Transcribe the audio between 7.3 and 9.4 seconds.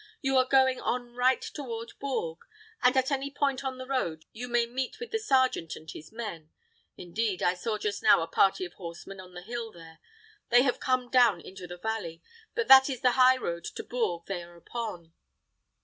I saw just now a party of horsemen on